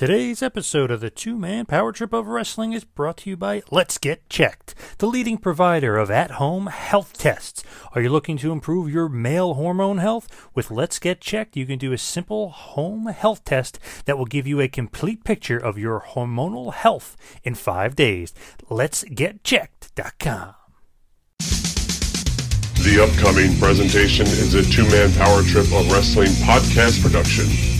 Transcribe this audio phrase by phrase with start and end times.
[0.00, 3.62] Today's episode of the Two Man Power Trip of Wrestling is brought to you by
[3.70, 7.62] Let's Get Checked, the leading provider of at home health tests.
[7.92, 10.48] Are you looking to improve your male hormone health?
[10.54, 14.46] With Let's Get Checked, you can do a simple home health test that will give
[14.46, 17.14] you a complete picture of your hormonal health
[17.44, 18.32] in five days.
[18.70, 20.54] Let's Get Checked.com.
[22.80, 27.79] The upcoming presentation is a two man power trip of wrestling podcast production.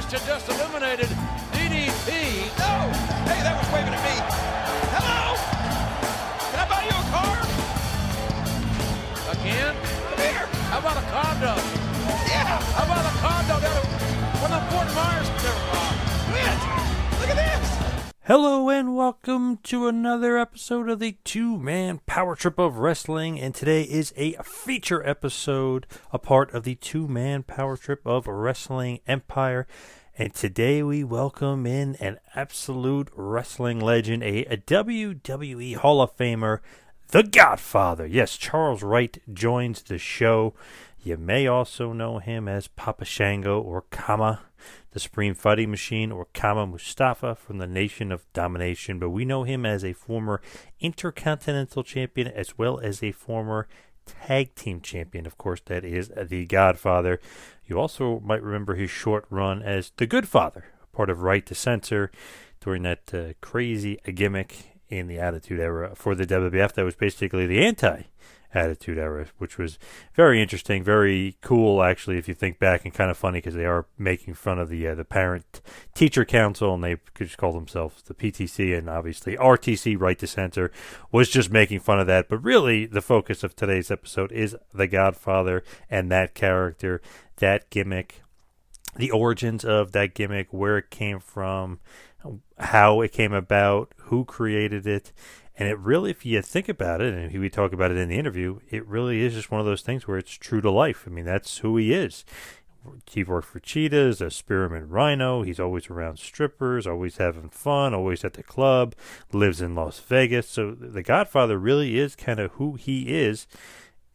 [0.00, 1.08] Christian just eliminated
[1.52, 2.08] DDP.
[2.56, 2.88] No.
[3.28, 4.16] Hey, that was waving at me.
[4.96, 5.36] Hello.
[6.48, 7.36] Can I buy you a car?
[9.36, 9.76] Again?
[10.08, 10.48] Come here.
[10.72, 11.52] How about a condo?
[12.32, 12.48] Yeah.
[12.48, 13.84] How about a condo down at
[14.40, 15.59] one of the Fort Myers?
[18.30, 23.40] Hello and welcome to another episode of the Two Man Power Trip of Wrestling.
[23.40, 28.28] And today is a feature episode, a part of the Two Man Power Trip of
[28.28, 29.66] Wrestling Empire.
[30.16, 36.60] And today we welcome in an absolute wrestling legend, a, a WWE Hall of Famer,
[37.08, 38.06] the Godfather.
[38.06, 40.54] Yes, Charles Wright joins the show.
[41.02, 44.42] You may also know him as Papa Shango or Kama.
[44.92, 48.98] The Supreme Fighting Machine, or Kama Mustafa from the Nation of Domination.
[48.98, 50.40] But we know him as a former
[50.80, 53.68] Intercontinental Champion as well as a former
[54.06, 55.26] Tag Team Champion.
[55.26, 57.20] Of course, that is the Godfather.
[57.66, 61.54] You also might remember his short run as the Good Father, part of Right to
[61.54, 62.10] Censor
[62.60, 66.72] during that uh, crazy gimmick in the Attitude Era for the WWF.
[66.72, 68.02] That was basically the anti
[68.52, 69.78] Attitude Era, which was
[70.14, 72.18] very interesting, very cool actually.
[72.18, 74.88] If you think back, and kind of funny because they are making fun of the
[74.88, 75.60] uh, the Parent
[75.94, 80.26] Teacher Council, and they could just call themselves the PTC, and obviously RTC, Right to
[80.26, 80.72] Censor,
[81.12, 82.28] was just making fun of that.
[82.28, 87.00] But really, the focus of today's episode is the Godfather and that character,
[87.36, 88.22] that gimmick,
[88.96, 91.78] the origins of that gimmick, where it came from,
[92.58, 95.12] how it came about, who created it.
[95.60, 98.18] And it really, if you think about it, and we talk about it in the
[98.18, 101.04] interview, it really is just one of those things where it's true to life.
[101.06, 102.24] I mean, that's who he is.
[103.10, 105.42] He worked for Cheetahs, a Spearmint Rhino.
[105.42, 108.94] He's always around strippers, always having fun, always at the club,
[109.34, 110.48] lives in Las Vegas.
[110.48, 113.46] So the Godfather really is kind of who he is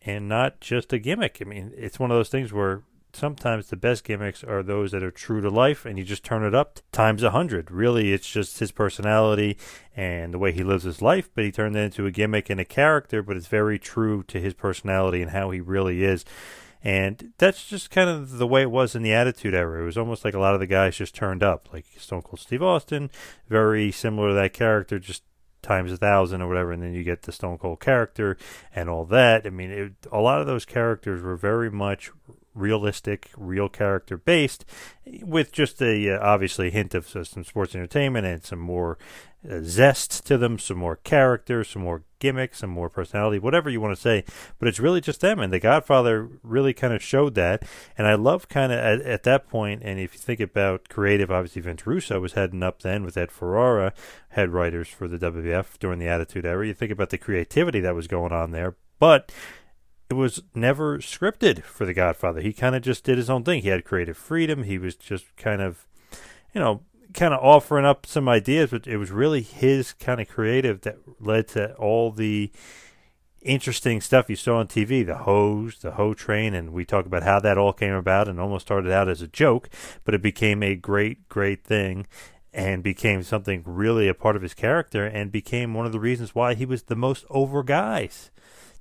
[0.02, 1.38] and not just a gimmick.
[1.42, 2.82] I mean, it's one of those things where
[3.16, 6.44] sometimes the best gimmicks are those that are true to life and you just turn
[6.44, 7.72] it up times a hundred.
[7.72, 9.58] Really, it's just his personality
[9.96, 12.60] and the way he lives his life, but he turned it into a gimmick and
[12.60, 16.26] a character, but it's very true to his personality and how he really is.
[16.84, 19.82] And that's just kind of the way it was in the Attitude Era.
[19.82, 22.40] It was almost like a lot of the guys just turned up, like Stone Cold
[22.40, 23.10] Steve Austin,
[23.50, 25.24] very similar to that character, just
[25.64, 28.38] times a thousand or whatever, and then you get the Stone Cold character
[28.74, 29.48] and all that.
[29.48, 32.12] I mean, it, a lot of those characters were very much
[32.56, 34.66] realistic, real character based,
[35.22, 38.98] with just a uh, obviously hint of uh, some sports entertainment and some more
[39.50, 43.80] uh, zest to them, some more character, some more gimmicks, some more personality, whatever you
[43.80, 44.24] want to say.
[44.58, 47.64] But it's really just them, and The Godfather really kind of showed that.
[47.98, 51.30] And I love kind of at, at, that point, and if you think about creative,
[51.30, 53.94] obviously Vince Russo was heading up then with Ed Ferrara,
[54.30, 56.66] head writers for the WWF during the Attitude Era.
[56.66, 59.32] You think about the creativity that was going on there, but
[60.10, 62.42] it was never scripted for The Godfather.
[62.42, 63.62] He kind of just did his own thing.
[63.62, 64.64] He had creative freedom.
[64.64, 65.88] He was just kind of,
[66.54, 70.28] you know, kind of offering up some ideas, but it was really his kind of
[70.28, 72.52] creative that led to all the
[73.42, 77.24] interesting stuff you saw on TV, the hose, the hoe train, and we talk about
[77.24, 79.70] how that all came about and almost started out as a joke,
[80.04, 82.06] but it became a great, great thing
[82.52, 86.34] and became something really a part of his character and became one of the reasons
[86.34, 88.32] why he was the most over guys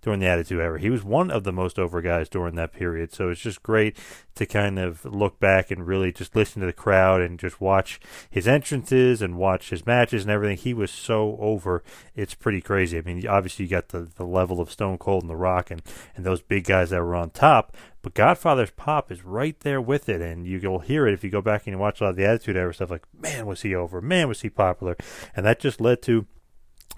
[0.04, 0.78] during the Attitude Era.
[0.78, 3.12] He was one of the most over guys during that period.
[3.12, 3.96] So it's just great
[4.34, 7.98] to kind of look back and really just listen to the crowd and just watch
[8.28, 10.58] his entrances and watch his matches and everything.
[10.58, 11.82] He was so over.
[12.14, 12.98] It's pretty crazy.
[12.98, 15.80] I mean, obviously you got the, the level of Stone Cold and The Rock and,
[16.14, 20.10] and those big guys that were on top, but Godfather's pop is right there with
[20.10, 22.16] it, and you'll hear it if you go back and you watch a lot of
[22.16, 22.90] the Attitude Era stuff.
[22.90, 24.02] Like, man, was he over?
[24.02, 24.98] Man, was he popular?
[25.34, 26.26] And that just led to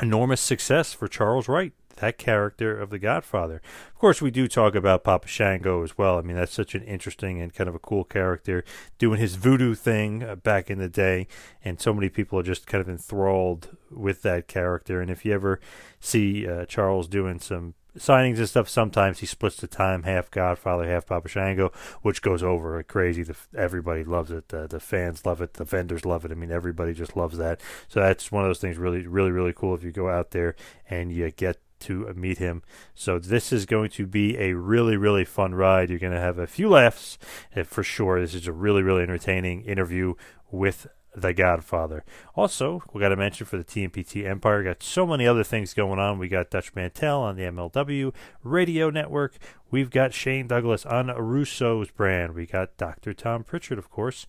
[0.03, 3.61] enormous success for Charles Wright that character of the Godfather.
[3.89, 6.19] Of course, we do talk about Papa Shango as well.
[6.19, 8.65] I mean, that's such an interesting and kind of a cool character
[8.99, 11.27] doing his voodoo thing uh, back in the day,
[11.65, 15.01] and so many people are just kind of enthralled with that character.
[15.01, 15.61] And if you ever
[16.01, 20.87] see uh, Charles doing some signings and stuff, sometimes he splits the time, half Godfather,
[20.89, 21.73] half Papa Shango,
[22.03, 23.23] which goes over crazy.
[23.23, 24.49] The, everybody loves it.
[24.49, 25.55] The, the fans love it.
[25.55, 26.31] The vendors love it.
[26.31, 27.61] I mean, everybody just loves that.
[27.89, 30.55] So that's one of those things really, really, really cool if you go out there
[30.89, 32.63] and you get to meet him.
[32.95, 35.91] So this is going to be a really, really fun ride.
[35.91, 37.19] You're going to have a few laughs
[37.55, 38.21] eh, for sure.
[38.21, 40.15] This is a really, really entertaining interview
[40.51, 42.05] with the Godfather.
[42.35, 45.99] Also, we got to mention for the TMPT Empire, got so many other things going
[45.99, 46.19] on.
[46.19, 49.37] We got Dutch Mantell on the MLW Radio Network.
[49.71, 52.35] We've got Shane Douglas on Russo's brand.
[52.35, 53.15] We got Dr.
[53.15, 54.27] Tom Pritchard, of course,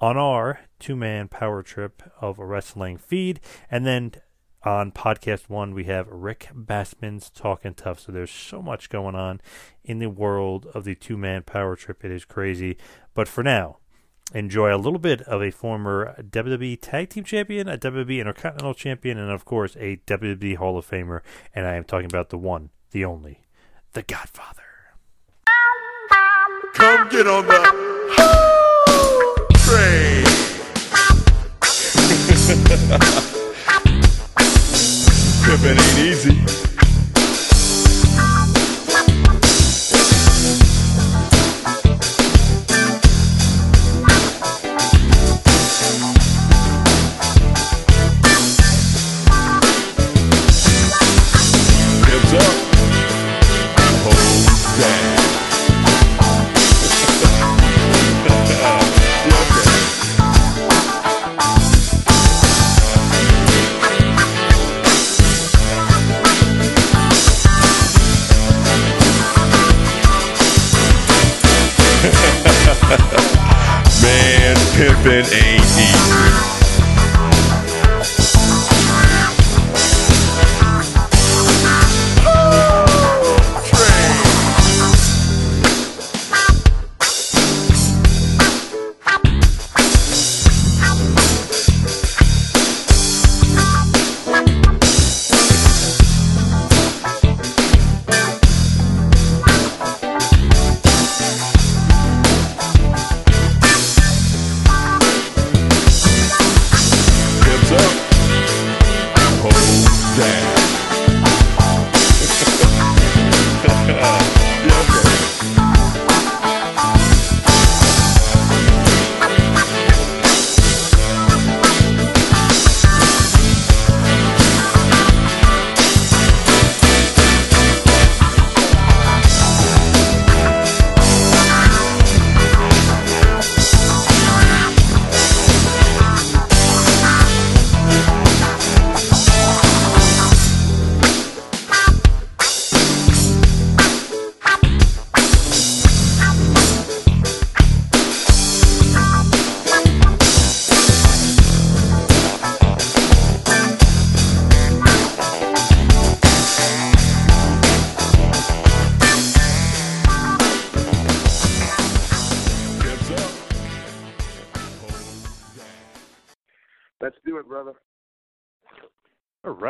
[0.00, 3.40] on our two man power trip of a wrestling feed.
[3.70, 4.12] And then
[4.62, 8.00] on podcast one, we have Rick Bassman's Talking Tough.
[8.00, 9.40] So there's so much going on
[9.84, 12.04] in the world of the two man power trip.
[12.04, 12.76] It is crazy.
[13.14, 13.78] But for now,
[14.34, 19.18] enjoy a little bit of a former WWE Tag Team Champion, a WWE Intercontinental Champion,
[19.18, 21.20] and of course a WWE Hall of Famer.
[21.54, 23.42] And I am talking about the one, the only,
[23.92, 24.62] the Godfather.
[26.74, 27.60] Come get on the
[29.58, 30.24] train.
[35.50, 36.69] Pimpin' ain't easy.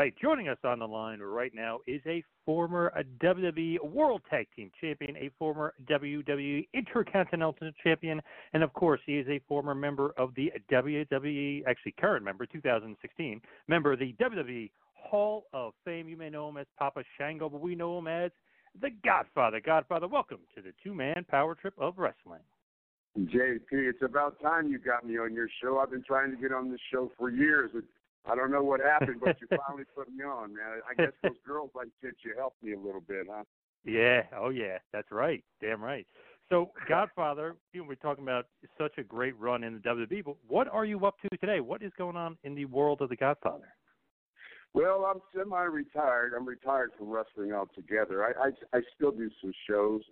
[0.01, 2.91] Right, joining us on the line right now is a former
[3.23, 7.55] WWE World Tag Team Champion, a former WWE Intercontinental
[7.85, 8.23] Champion,
[8.55, 13.43] and of course, he is a former member of the WWE, actually current member, 2016
[13.69, 16.09] member of the WWE Hall of Fame.
[16.09, 18.31] You may know him as Papa Shango, but we know him as
[18.81, 19.61] the Godfather.
[19.61, 22.41] Godfather, welcome to the two-man power trip of wrestling.
[23.19, 25.79] JP, it's about time you got me on your show.
[25.79, 27.71] I've been trying to get on this show for years.
[27.75, 27.85] It-
[28.27, 30.81] I don't know what happened, but you finally put me on, man.
[30.89, 33.45] I guess those girls like kids you helped me a little bit, huh?
[33.85, 35.43] Yeah, oh yeah, that's right.
[35.61, 36.07] Damn right.
[36.51, 38.47] So, Godfather, you know, we're talking about
[38.77, 41.61] such a great run in the WWE, but what are you up to today?
[41.61, 43.69] What is going on in the world of the Godfather?
[44.75, 46.33] Well, I'm semi-retired.
[46.37, 48.25] I'm retired from wrestling altogether.
[48.25, 50.03] I I, I still do some shows.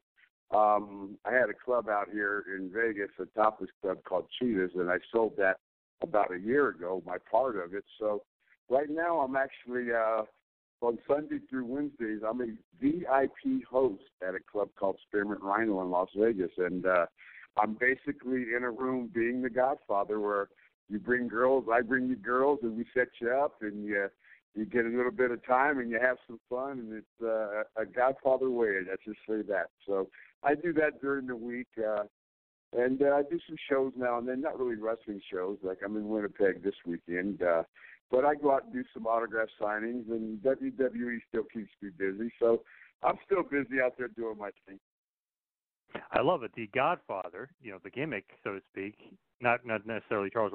[0.55, 4.91] Um, I had a club out here in Vegas, a topless club called Cheetahs, and
[4.91, 5.59] I sold that
[6.03, 7.03] about a year ago.
[7.07, 7.85] My part of it.
[7.99, 8.23] So
[8.69, 10.23] right now, I'm actually uh,
[10.81, 12.21] on Sunday through Wednesdays.
[12.29, 12.47] I'm a
[12.81, 17.07] VIP host at a club called Spearmint Rhino in Las Vegas, and uh,
[17.61, 20.49] I'm basically in a room being the Godfather, where
[20.89, 24.09] you bring girls, I bring you girls, and we set you up, and you
[24.55, 27.63] you get a little bit of time and you have some fun, and it's uh,
[27.81, 28.79] a Godfather way.
[28.89, 29.67] Let's just say that.
[29.87, 30.09] So
[30.43, 32.05] I do that during the week, uh,
[32.77, 34.41] and uh, I do some shows now and then.
[34.41, 37.43] Not really wrestling shows, like I'm in Winnipeg this weekend.
[37.43, 37.63] Uh,
[38.11, 42.33] but I go out and do some autograph signings, and WWE still keeps me busy.
[42.39, 42.63] So
[43.03, 44.79] I'm still busy out there doing my thing.
[46.13, 46.51] I love it.
[46.55, 48.95] The Godfather, you know, the gimmick, so to speak,
[49.41, 50.53] not not necessarily Charles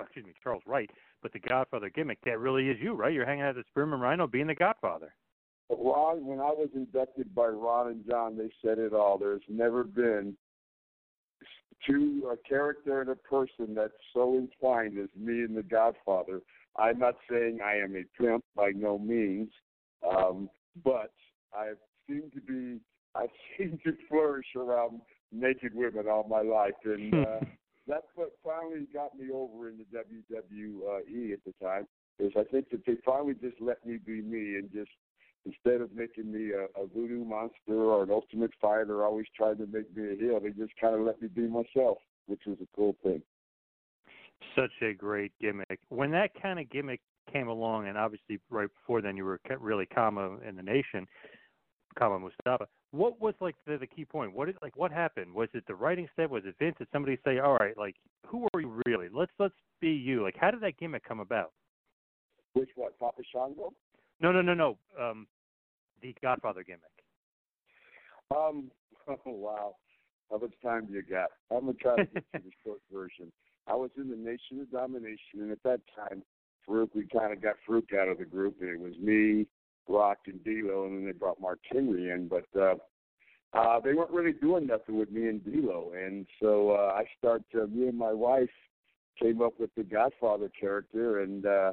[0.00, 0.90] excuse me, Charles Wright,
[1.22, 2.18] but the Godfather gimmick.
[2.24, 3.12] That really is you, right?
[3.12, 5.14] You're hanging out at the Spearmint Rhino, being the Godfather.
[5.70, 9.18] Ron, when I was inducted by Ron and John, they said it all.
[9.18, 10.36] There's never been
[11.86, 16.40] two a character and a person that's so entwined as me and the Godfather.
[16.76, 19.50] I'm not saying I am a pimp by no means,
[20.08, 20.48] um,
[20.84, 21.12] but
[21.52, 21.72] I
[22.08, 22.80] seem to be
[23.14, 23.26] I
[23.58, 25.00] seem to flourish around
[25.32, 27.40] naked women all my life, and uh,
[27.86, 31.86] that's what finally got me over in the WWE at the time.
[32.18, 34.90] Is I think that they finally just let me be me and just
[35.46, 39.66] instead of making me a, a voodoo monster or an ultimate fighter, always trying to
[39.66, 42.66] make me a heel, they just kind of let me be myself, which was a
[42.76, 43.22] cool thing.
[44.54, 45.80] Such a great gimmick.
[45.88, 47.00] When that kind of gimmick
[47.32, 51.06] came along, and obviously right before then you were really Kama in the Nation,
[51.98, 52.66] Kama Mustafa.
[52.90, 54.32] What was like the, the key point?
[54.34, 55.34] What is like what happened?
[55.34, 56.30] Was it the writing step?
[56.30, 56.76] Was it Vince?
[56.78, 59.08] Did somebody say, "All right, like who are you really?
[59.12, 61.52] Let's let's be you." Like how did that gimmick come about?
[62.54, 63.72] Which what, Papa Shango?
[64.20, 64.78] No, no, no, no.
[65.00, 65.26] Um,
[66.02, 66.82] the Godfather gimmick.
[68.34, 68.70] Um,
[69.08, 69.76] oh wow,
[70.30, 71.30] how much time do you got?
[71.50, 73.32] I'm gonna try to get you the short version.
[73.66, 76.22] I was in the Nation of Domination, and at that time,
[76.66, 79.46] Farouk, we kind of got Farouk out of the group, and it was me,
[79.88, 82.74] Rock, and D'Lo, and then they brought Mark Henry in, but uh,
[83.54, 87.42] uh, they weren't really doing nothing with me and D'Lo, and so uh, I start.
[87.54, 88.50] Uh, me and my wife
[89.20, 91.72] came up with the Godfather character, and uh,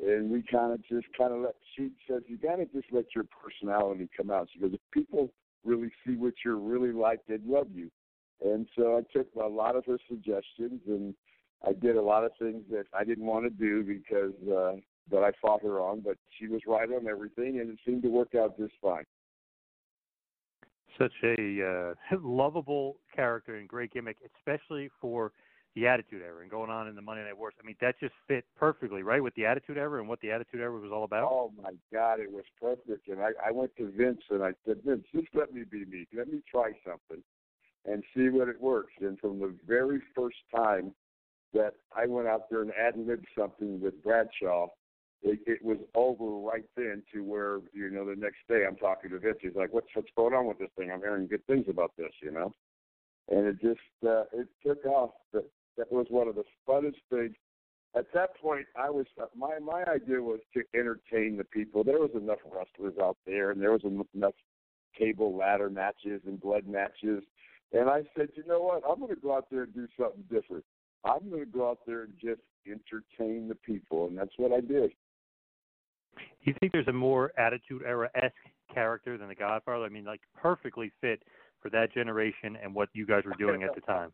[0.00, 1.54] and we kind of just kind of let.
[1.76, 4.48] She says you got to just let your personality come out.
[4.52, 5.30] She goes, if people
[5.64, 7.90] really see what you're really like, they'd love you.
[8.44, 11.14] And so I took a lot of her suggestions and
[11.66, 14.80] I did a lot of things that I didn't want to do because uh
[15.10, 18.08] that I fought her on, but she was right on everything and it seemed to
[18.08, 19.04] work out just fine.
[20.98, 25.32] Such a uh, lovable character and great gimmick, especially for
[25.74, 27.54] the Attitude Era and going on in the Monday Night Wars.
[27.62, 30.60] I mean, that just fit perfectly, right, with the Attitude Era and what the Attitude
[30.60, 31.24] Era was all about.
[31.30, 33.08] Oh my God, it was perfect.
[33.08, 36.06] And I, I went to Vince and I said, Vince, just let me be me.
[36.14, 37.22] Let me try something
[37.84, 38.92] and see what it works.
[39.00, 40.92] And from the very first time
[41.54, 44.68] that I went out there and ad libbed something with Bradshaw,
[45.22, 49.10] it, it was over right then to where, you know, the next day I'm talking
[49.10, 49.38] to Vince.
[49.40, 50.90] He's like, What's what's going on with this thing?
[50.92, 52.52] I'm hearing good things about this, you know?
[53.28, 55.12] And it just uh it took off.
[55.32, 57.34] But that was one of the funnest things.
[57.94, 61.84] At that point, I was uh, my my idea was to entertain the people.
[61.84, 63.82] There was enough wrestlers out there, and there was
[64.14, 64.34] enough
[64.98, 67.22] table ladder matches and blood matches.
[67.72, 68.82] And I said, you know what?
[68.88, 70.64] I'm going to go out there and do something different.
[71.04, 74.60] I'm going to go out there and just entertain the people, and that's what I
[74.60, 74.90] did.
[76.16, 78.34] Do you think there's a more Attitude Era esque
[78.72, 79.84] character than the Godfather?
[79.84, 81.22] I mean, like perfectly fit
[81.60, 84.12] for that generation and what you guys were doing at the time.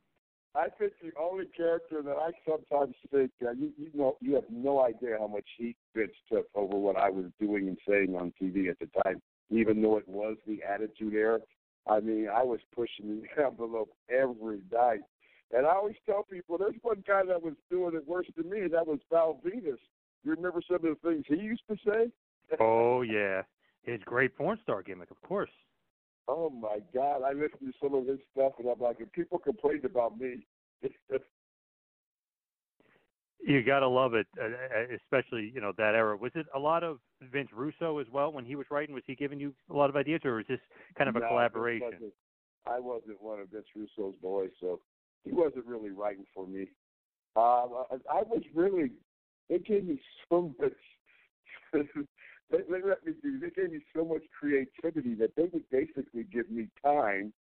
[0.55, 4.45] I think the only character that I sometimes think uh, you you know you have
[4.51, 8.33] no idea how much heat Vince took over what I was doing and saying on
[8.41, 11.39] TV at the time, even though it was the Attitude Era.
[11.87, 15.01] I mean, I was pushing the envelope every night,
[15.55, 18.61] and I always tell people there's one guy that was doing it worse than me.
[18.61, 19.79] and That was Val Venis.
[20.25, 22.11] You remember some of the things he used to say?
[22.59, 23.43] Oh yeah,
[23.83, 25.51] his great porn star gimmick, of course.
[26.29, 27.23] Oh my God!
[27.23, 30.47] I listened to some of his stuff, and I'm like, if people complained about me.
[33.41, 34.27] you gotta love it,
[34.95, 36.17] especially you know that era.
[36.19, 36.99] Was it a lot of
[37.33, 38.95] Vince Russo as well when he was writing?
[38.95, 40.61] Was he giving you a lot of ideas, or was this
[40.99, 41.87] kind of a no, collaboration?
[41.91, 42.13] Wasn't,
[42.67, 44.81] I wasn't one of Vince Russo's boys, so
[45.25, 46.63] he wasn't really writing for me.
[47.37, 48.93] Um, I, I was really.
[49.49, 49.99] It gave me
[50.29, 50.73] so much.
[52.51, 53.39] they, they let me do.
[53.39, 57.33] They gave me so much creativity that they would basically give me time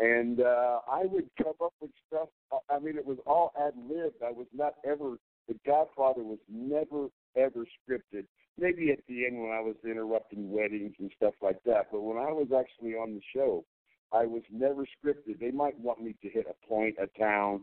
[0.00, 2.28] and uh, I would come up with stuff.
[2.70, 4.14] I mean, it was all ad lib.
[4.26, 5.16] I was not ever.
[5.46, 8.24] The Godfather was never ever scripted.
[8.58, 11.88] Maybe at the end when I was interrupting weddings and stuff like that.
[11.92, 13.64] But when I was actually on the show,
[14.12, 15.38] I was never scripted.
[15.38, 17.62] They might want me to hit a point, a town,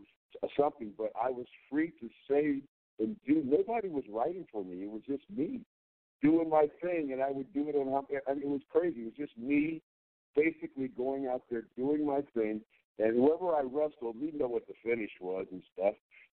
[0.58, 2.62] something, but I was free to say
[3.00, 3.42] and do.
[3.44, 4.82] Nobody was writing for me.
[4.82, 5.60] It was just me
[6.22, 8.04] doing my thing, and I would do it on.
[8.28, 9.00] I mean, it was crazy.
[9.00, 9.82] It was just me
[10.36, 12.60] basically going out there doing my thing,
[12.98, 15.94] and whoever I wrestled, we know what the finish was and stuff.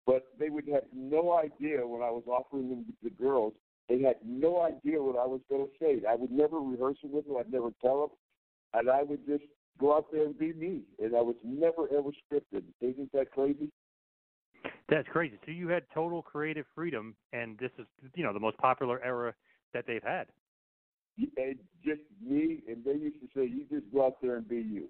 [0.06, 3.52] But they would have no idea when I was offering them the girls.
[3.88, 6.02] They had no idea what I was going to say.
[6.08, 7.36] I would never rehearse it with them.
[7.38, 8.10] I'd never tell them,
[8.74, 9.44] and I would just
[9.78, 10.82] go out there and be me.
[11.02, 12.64] And I was never ever scripted.
[12.80, 13.70] Isn't that crazy?
[14.88, 15.38] That's crazy.
[15.44, 19.34] So you had total creative freedom, and this is you know the most popular era
[19.72, 20.26] that they've had
[21.36, 24.56] and just me, and they used to say, you just go out there and be
[24.56, 24.88] you.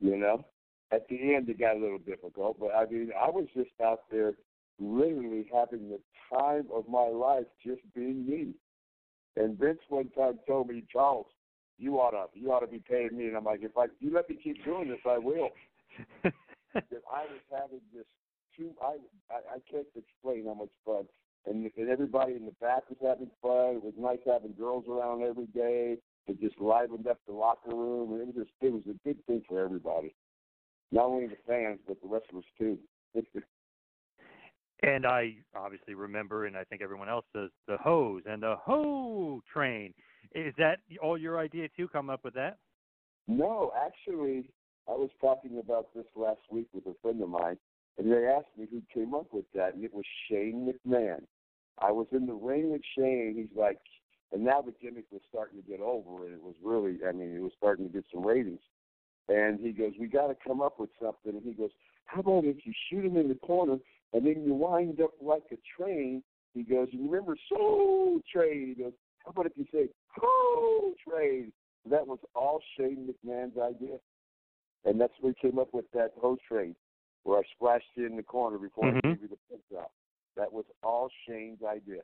[0.00, 0.44] You know?
[0.92, 4.02] At the end, it got a little difficult, but I mean, I was just out
[4.12, 4.34] there
[4.78, 6.00] literally having the
[6.32, 8.54] time of my life just being me.
[9.36, 11.26] And Vince one time told me, Charles,
[11.78, 13.26] you ought to you ought to be paying me.
[13.26, 15.50] And I'm like, if I you let me keep doing this, I will.
[16.74, 18.06] Because I was having this
[18.56, 18.72] too.
[18.82, 18.98] I,
[19.30, 21.04] I I can't explain how much fun
[21.46, 23.76] and, and everybody in the back was having fun.
[23.76, 25.98] It was nice having girls around every day.
[26.26, 29.24] It just livened up the locker room, and it was just it was a good
[29.26, 30.14] thing for everybody,
[30.90, 32.78] not only the fans but the wrestlers too.
[34.82, 39.42] and I obviously remember, and I think everyone else does, the hose and the hoe
[39.52, 39.92] train.
[40.34, 41.88] Is that all your idea too?
[41.88, 42.56] Come up with that?
[43.28, 44.50] No, actually,
[44.88, 47.56] I was talking about this last week with a friend of mine,
[47.98, 51.22] and they asked me who came up with that, and it was Shane McMahon.
[51.78, 53.34] I was in the ring with Shane.
[53.36, 53.78] He's like,
[54.32, 57.34] and now the gimmick was starting to get over, and it was really, I mean,
[57.36, 58.60] it was starting to get some ratings.
[59.28, 61.32] And he goes, we got to come up with something.
[61.32, 61.70] And he goes,
[62.06, 63.78] how about if you shoot him in the corner
[64.12, 66.22] and then you wind up like a train?
[66.52, 68.74] He goes, you remember Soul Train?
[68.76, 68.92] He goes,
[69.24, 69.88] how about if you say
[70.20, 71.52] Soul Train?
[71.90, 73.96] That was all Shane McMahon's idea.
[74.84, 76.76] And that's where he came up with that hose train,
[77.24, 78.98] where I splashed you in the corner before mm-hmm.
[78.98, 79.90] I gave you the drop.
[80.36, 82.00] That was all Shane's idea.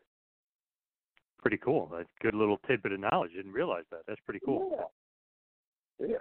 [1.40, 1.90] Pretty cool.
[1.92, 3.32] That's a good little tidbit of knowledge.
[3.34, 4.00] Didn't realize that.
[4.06, 4.90] That's pretty cool.
[5.98, 6.06] Yeah.
[6.08, 6.16] Yeah.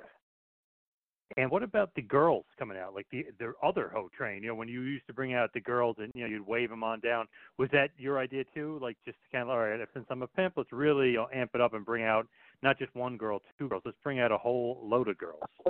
[1.38, 4.42] And what about the girls coming out, like the the other hoe train?
[4.42, 6.72] You know, when you used to bring out the girls and you know you'd wave
[6.72, 7.28] them on down.
[7.60, 8.80] Was that your idea too?
[8.82, 11.76] Like just kind of all right, since I'm a pimp, let's really amp it up
[11.76, 12.28] and bring out
[12.64, 13.84] not just one girl, two girls.
[13.86, 15.44] Let's bring out a whole load of girls.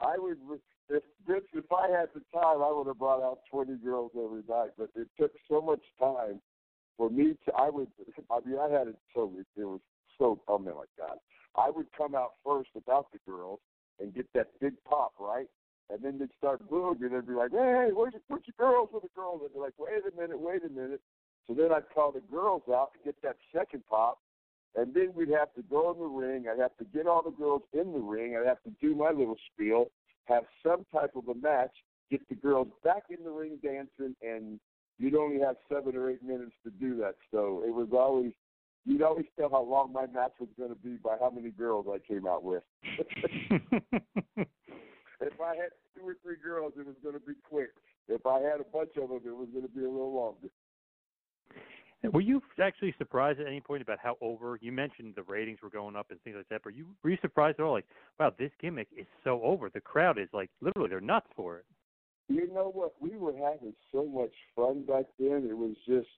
[0.00, 0.38] I would
[0.88, 4.42] if Vince, if I had the time, I would have brought out twenty girls every
[4.48, 4.70] night.
[4.78, 6.40] But it took so much time
[6.96, 7.54] for me to.
[7.54, 7.88] I would.
[8.30, 9.32] I mean, I had it so.
[9.38, 9.80] It was
[10.18, 10.40] so.
[10.48, 11.18] Oh my God!
[11.56, 13.60] I would come out first without the girls
[14.00, 15.46] and get that big pop right.
[15.88, 18.88] And then they'd start booing, and they'd be like, "Hey, where's your, where's your girls?
[18.90, 21.00] Where the girls?" And they're like, "Wait a minute, wait a minute."
[21.46, 24.18] So then I'd call the girls out to get that second pop,
[24.74, 26.46] and then we'd have to go in the ring.
[26.48, 28.36] I'd have to get all the girls in the ring.
[28.36, 29.86] I'd have to do my little spiel,
[30.26, 31.72] have some type of a match,
[32.10, 34.60] get the girls back in the ring dancing, and
[34.98, 37.14] you'd only have seven or eight minutes to do that.
[37.30, 38.32] So it was always
[38.84, 41.86] you'd always tell how long my match was going to be by how many girls
[41.92, 42.62] I came out with.
[42.96, 43.60] if
[45.40, 47.70] I had two or three girls, it was going to be quick.
[48.08, 50.48] If I had a bunch of them, it was going to be a little longer.
[52.12, 54.58] Were you actually surprised at any point about how over?
[54.60, 56.62] You mentioned the ratings were going up and things like that.
[56.62, 57.72] But you were you surprised at all?
[57.72, 57.86] Like,
[58.20, 59.70] wow, this gimmick is so over.
[59.70, 61.64] The crowd is like literally they're nuts for it.
[62.28, 62.94] You know what?
[63.00, 65.46] We were having so much fun back then.
[65.48, 66.08] It was just,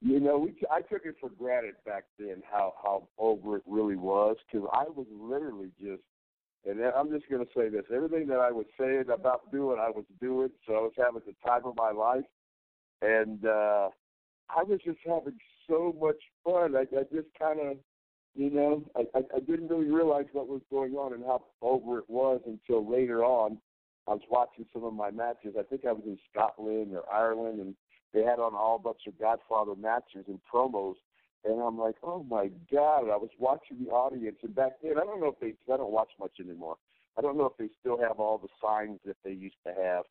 [0.00, 3.96] you know, we I took it for granted back then how how over it really
[3.96, 6.02] was because I was literally just,
[6.66, 10.04] and I'm just to say this: everything that I was saying about doing, I was
[10.20, 10.50] doing.
[10.66, 12.24] So I was having the time of my life,
[13.02, 13.46] and.
[13.46, 13.90] uh
[14.56, 16.76] I was just having so much fun.
[16.76, 17.76] I, I just kind of,
[18.34, 21.98] you know, I, I, I didn't really realize what was going on and how over
[21.98, 23.58] it was until later on.
[24.08, 25.54] I was watching some of my matches.
[25.58, 27.74] I think I was in Scotland or Ireland, and
[28.12, 30.94] they had on all bunch of Godfather matches and promos.
[31.44, 33.04] And I'm like, oh my God!
[33.04, 35.92] I was watching the audience, and back then, I don't know if they, I don't
[35.92, 36.76] watch much anymore.
[37.16, 40.04] I don't know if they still have all the signs that they used to have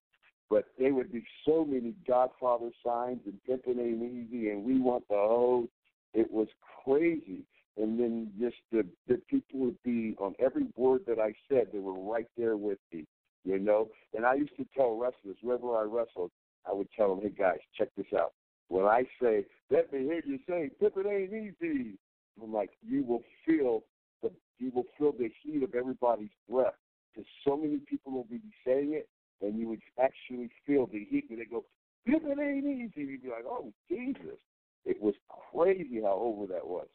[0.50, 5.08] but there would be so many Godfather signs and Pimpin' Ain't Easy and We Want
[5.08, 5.68] the Hose.
[6.14, 6.48] It was
[6.84, 7.44] crazy.
[7.78, 11.80] And then just the the people would be on every word that I said, they
[11.80, 13.06] were right there with me,
[13.46, 13.88] you know.
[14.16, 16.32] And I used to tell wrestlers, wherever I wrestled,
[16.70, 18.34] I would tell them, hey guys, check this out.
[18.68, 21.98] When I say, hear you say, Pimpin' Ain't Easy,
[22.42, 23.84] I'm like, you will feel
[24.22, 26.74] the you will feel the heat of everybody's breath.
[27.14, 29.08] Because so many people will be saying it,
[29.42, 31.66] and you would actually feel the heat when they go,
[32.06, 34.40] "This ain't easy." You'd be like, "Oh Jesus!"
[34.86, 36.88] It was crazy how over that was.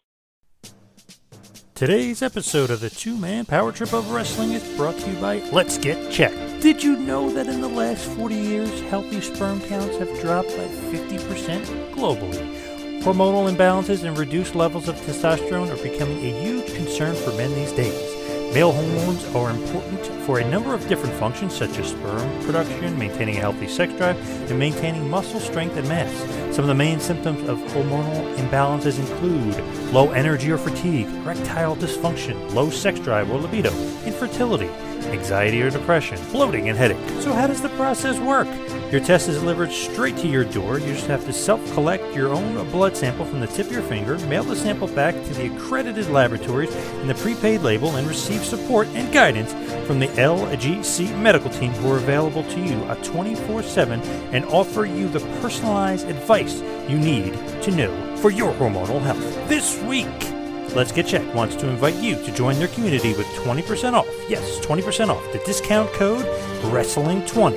[1.74, 5.38] Today's episode of the Two Man Power Trip of Wrestling is brought to you by
[5.50, 6.62] Let's Get Checked.
[6.62, 10.68] Did you know that in the last 40 years, healthy sperm counts have dropped by
[10.92, 13.02] 50% globally?
[13.02, 17.72] Hormonal imbalances and reduced levels of testosterone are becoming a huge concern for men these
[17.72, 18.13] days.
[18.55, 23.37] Male hormones are important for a number of different functions such as sperm production, maintaining
[23.37, 24.17] a healthy sex drive,
[24.49, 26.14] and maintaining muscle strength and mass.
[26.55, 29.59] Some of the main symptoms of hormonal imbalances include
[29.93, 33.73] low energy or fatigue, erectile dysfunction, low sex drive or libido,
[34.05, 34.71] infertility,
[35.07, 36.99] anxiety or depression, bloating, and headache.
[37.21, 38.49] So, how does the process work?
[38.90, 40.79] Your test is delivered straight to your door.
[40.79, 43.83] You just have to self collect your own blood sample from the tip of your
[43.83, 48.45] finger, mail the sample back to the accredited laboratories in the prepaid label, and receive
[48.45, 49.53] support and guidance
[49.87, 54.01] from the LGC medical team who are available to you uh, 24 7
[54.33, 59.49] and offer you the personalized advice you need to know for your hormonal health.
[59.49, 60.34] This week,
[60.75, 64.09] Let's Get Checked wants to invite you to join their community with 20% off.
[64.29, 65.23] Yes, 20% off.
[65.33, 66.27] The discount code
[66.63, 67.53] WRESTLING20.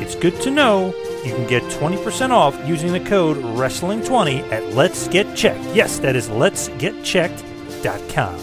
[0.00, 0.94] It's good to know
[1.24, 5.64] you can get 20% off using the code WRESTLING20 at Let's Get Checked.
[5.74, 8.40] Yes, that is letsgetchecked.com.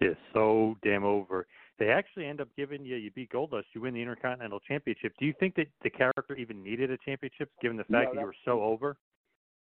[0.00, 1.46] It's so damn over.
[1.78, 5.12] They actually end up giving you, you beat Goldust, you win the Intercontinental Championship.
[5.18, 8.20] Do you think that the character even needed a championship given the fact No, that
[8.20, 8.96] you were so over?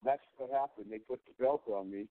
[0.06, 0.88] That's what happened.
[0.92, 2.06] They put the belt on me,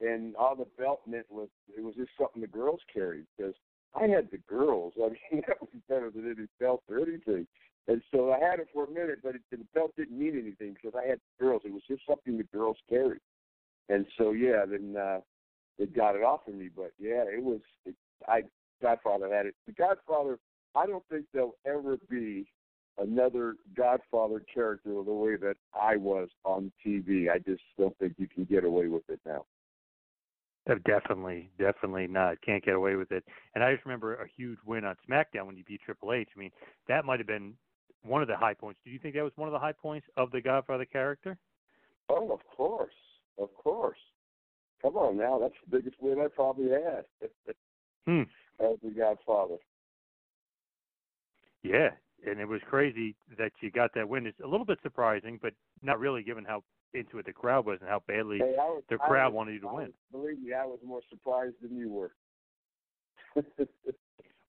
[0.00, 3.54] and all the belt meant was it was just something the girls carried because
[3.94, 4.94] I had the girls.
[4.98, 7.46] I mean, that was better than any belt or anything.
[7.86, 10.74] And so I had it for a minute, but it, the belt didn't mean anything
[10.74, 11.62] because I had the girls.
[11.66, 13.20] It was just something the girls carried.
[13.90, 15.20] And so yeah, then uh,
[15.78, 16.70] they got it off of me.
[16.74, 17.60] But yeah, it was.
[17.84, 17.94] It,
[18.26, 18.42] I
[18.80, 19.54] Godfather had it.
[19.66, 20.38] The Godfather.
[20.74, 22.46] I don't think there'll ever be
[22.98, 27.30] another Godfather character the way that I was on TV.
[27.30, 29.44] I just don't think you can get away with it now.
[30.86, 32.40] Definitely, definitely not.
[32.40, 33.22] Can't get away with it.
[33.54, 36.28] And I just remember a huge win on SmackDown when you beat Triple H.
[36.34, 36.50] I mean,
[36.88, 37.54] that might have been
[38.02, 38.80] one of the high points.
[38.84, 41.36] Do you think that was one of the high points of the Godfather character?
[42.08, 42.94] Oh, of course,
[43.38, 43.98] of course.
[44.80, 47.04] Come on now, that's the biggest win I probably had
[48.06, 48.22] Hmm.
[48.60, 49.56] as the Godfather.
[51.62, 51.90] Yeah,
[52.26, 54.26] and it was crazy that you got that win.
[54.26, 56.62] It's a little bit surprising, but not really given how
[56.94, 59.60] into it the crowd was and how badly Hey, was, the crowd was- wanted you
[59.60, 59.92] to I win.
[60.12, 62.12] believe me, I was more surprised than you were.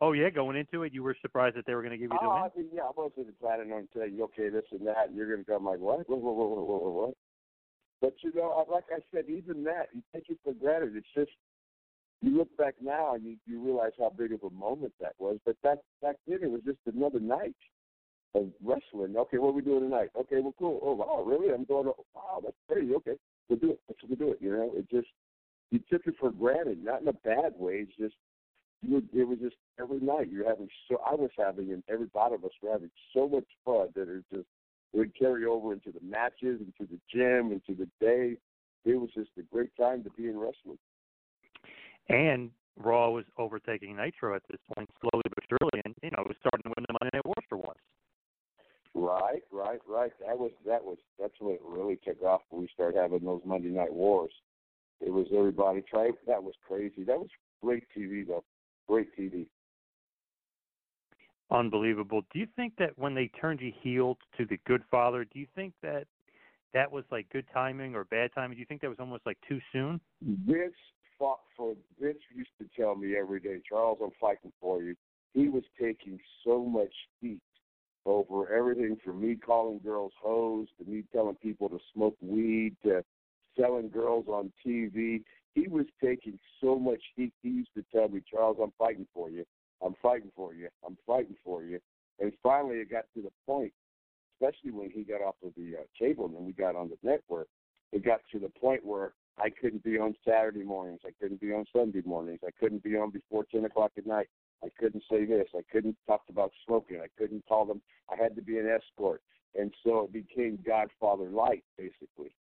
[0.02, 2.18] Oh yeah, going into it, you were surprised that they were going to give you
[2.20, 2.44] the oh, win.
[2.44, 5.40] I mean, yeah, I wasn't planning on you, okay, this and that, and you're going
[5.46, 6.08] to come like, what?
[6.10, 7.14] What, what, what, what, what, what?
[8.02, 10.98] But, you know, I- like I said, even that, you take it for granted.
[10.98, 11.32] It's just,
[12.22, 15.38] you look back now and you, you realize how big of a moment that was.
[15.46, 17.56] But back, back then, it was just another night
[18.34, 19.16] of wrestling.
[19.16, 20.10] Okay, what are we doing tonight?
[20.20, 20.80] Okay, well, cool.
[20.84, 21.54] Oh, wow, really?
[21.54, 22.94] I'm going to, wow, that's crazy.
[22.96, 23.16] Okay,
[23.50, 23.80] we'll do it.
[23.88, 24.40] Let's we'll do it.
[24.42, 25.08] You know, it just,
[25.72, 27.86] you took it for granted, not in a bad way.
[27.86, 28.16] It's just,
[28.88, 32.44] it was just every night you're having so I was having and every lot of
[32.44, 34.46] us were having so much fun that it just
[34.94, 38.38] it would carry over into the matches, into the gym, into the day.
[38.86, 40.78] It was just a great time to be in wrestling.
[42.10, 46.28] And Raw was overtaking Nitro at this point, slowly but surely, and you know it
[46.28, 47.80] was starting to win the Monday Night Wars for once.
[48.96, 50.12] Right, right, right.
[50.26, 53.42] That was that was that's when it really took off when we started having those
[53.46, 54.32] Monday night wars.
[55.02, 57.04] It was everybody trying that was crazy.
[57.04, 57.28] That was
[57.62, 58.46] great TV though.
[58.88, 59.48] Great TV.
[61.52, 62.22] Unbelievable.
[62.32, 65.48] Do you think that when they turned you heel to the Good Father, do you
[65.56, 66.08] think that
[66.74, 68.56] that was like good timing or bad timing?
[68.56, 70.00] Do you think that was almost like too soon?
[70.22, 70.74] Vince
[71.18, 74.96] fought for Vince used to tell me every day, Charles, I'm fighting for you.
[75.34, 77.42] He was taking so much heat
[78.06, 83.04] over everything from me calling girls hoes to me telling people to smoke weed to
[83.60, 85.24] selling girls on TV.
[85.54, 87.34] He was taking so much heat.
[87.42, 89.46] He used to tell me, Charles, I'm fighting for you.
[89.84, 90.70] I'm fighting for you.
[90.86, 91.80] I'm fighting for you.
[92.20, 93.74] And finally, it got to the point,
[94.36, 97.48] especially when he got off of the uh, cable and we got on the network.
[97.92, 101.02] It got to the point where I couldn't be on Saturday mornings.
[101.06, 102.40] I couldn't be on Sunday mornings.
[102.46, 104.30] I couldn't be on before ten o'clock at night.
[104.64, 105.48] I couldn't say this.
[105.54, 107.02] I couldn't talk about smoking.
[107.02, 107.82] I couldn't call them.
[108.10, 109.22] I had to be an escort,
[109.54, 112.34] and so it became Godfather Light, basically.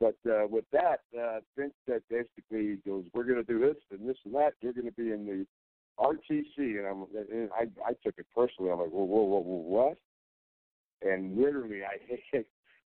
[0.00, 4.08] But uh, with that, uh, Vince said basically, goes, "We're going to do this and
[4.08, 4.54] this and that.
[4.60, 5.46] You're going to be in the
[5.98, 8.72] RTC," and I'm, and I, I took it personally.
[8.72, 9.98] I'm like, "Whoa, whoa, whoa, whoa what?"
[11.02, 12.38] And literally, I.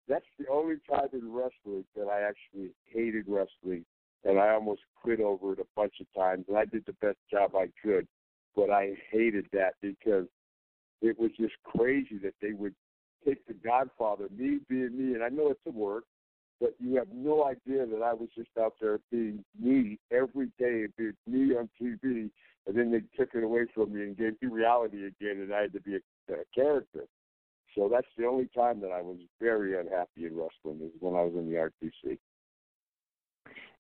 [0.08, 3.86] That's the only time in wrestling that I actually hated wrestling,
[4.26, 6.46] and I almost quit over it a bunch of times.
[6.48, 8.08] And I did the best job I could,
[8.56, 10.26] but I hated that because
[11.02, 12.76] it was just crazy that they would
[13.26, 16.04] take the Godfather, me being me, and I know it's a work,
[16.60, 20.88] but you have no idea that I was just out there being me every day,
[20.98, 22.30] being me on TV,
[22.68, 25.62] and then they took it away from me and gave me reality again, and I
[25.62, 27.06] had to be a, a character.
[27.76, 31.24] So that's the only time that I was very unhappy in wrestling is when I
[31.24, 32.18] was in the RTC.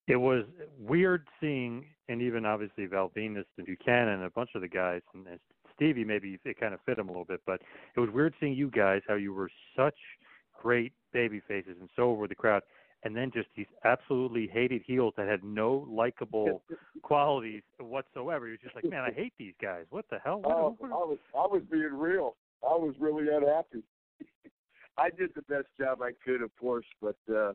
[0.07, 0.43] It was
[0.79, 5.01] weird seeing, and even obviously Val Venis and Buchanan and a bunch of the guys,
[5.13, 5.25] and
[5.75, 7.61] Stevie maybe it kind of fit him a little bit, but
[7.95, 9.95] it was weird seeing you guys how you were such
[10.61, 12.63] great baby faces and so over the crowd,
[13.03, 16.61] and then just these absolutely hated heels that had no likable
[17.01, 18.47] qualities whatsoever.
[18.47, 19.85] You're just like, man, I hate these guys.
[19.89, 20.41] What the hell?
[20.41, 22.35] What, Oh, what- I was I was being real.
[22.63, 23.83] I was really unhappy.
[24.97, 27.53] I did the best job I could, of course, but uh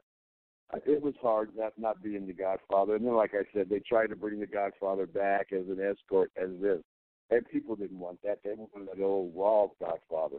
[0.87, 2.97] it was hard not not being the Godfather.
[2.97, 6.31] And then, like I said, they tried to bring the Godfather back as an escort,
[6.41, 6.83] as this,
[7.31, 8.41] and people didn't want that.
[8.45, 10.39] They wanted the old raw Godfather.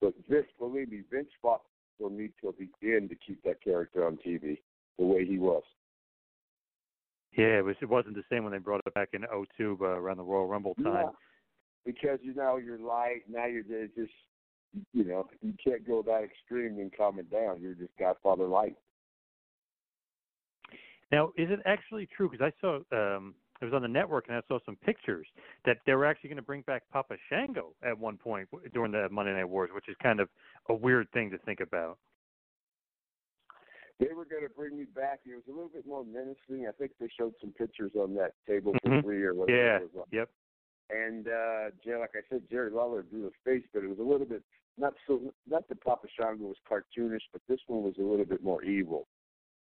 [0.00, 1.62] But Vince, believe me, Vince fought
[1.98, 4.58] for me till the end to keep that character on TV
[4.98, 5.62] the way he was.
[7.36, 7.76] yeah, it was.
[7.80, 9.22] It wasn't the same when they brought it back in
[9.56, 11.06] '02 uh, around the Royal Rumble time.
[11.06, 11.10] Yeah.
[11.84, 13.46] Because you know you're light now.
[13.46, 14.12] You're just
[14.92, 17.60] you know you can't go that extreme and calm it down.
[17.60, 18.76] You're just Godfather light.
[21.10, 22.30] Now, is it actually true?
[22.30, 25.26] Because I saw um, it was on the network, and I saw some pictures
[25.64, 29.08] that they were actually going to bring back Papa Shango at one point during the
[29.10, 30.28] Monday Night Wars, which is kind of
[30.68, 31.98] a weird thing to think about.
[33.98, 35.20] They were going to bring me back.
[35.26, 36.66] It was a little bit more menacing.
[36.66, 39.02] I think they showed some pictures on that table for Mhm.
[39.02, 39.58] three or whatever.
[39.58, 39.76] Yeah.
[39.76, 40.08] It was.
[40.10, 40.30] Yep.
[40.92, 44.02] And uh, Jer- like I said, Jerry Lawler drew the face, but it was a
[44.02, 44.42] little bit
[44.80, 45.20] not so.
[45.48, 49.06] Not that Papa Shango was cartoonish, but this one was a little bit more evil.